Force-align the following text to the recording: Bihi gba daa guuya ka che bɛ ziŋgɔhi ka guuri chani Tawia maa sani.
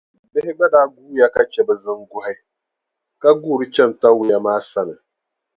Bihi 0.33 0.51
gba 0.57 0.67
daa 0.73 0.87
guuya 0.93 1.27
ka 1.33 1.41
che 1.51 1.61
bɛ 1.67 1.73
ziŋgɔhi 1.81 2.33
ka 3.21 3.29
guuri 3.41 3.65
chani 3.73 3.93
Tawia 4.01 4.37
maa 4.45 4.59
sani. 4.69 4.95